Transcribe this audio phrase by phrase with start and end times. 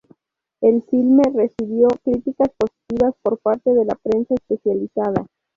[0.61, 5.27] El filme recibió críticas positivas por parte de la prensa especializada.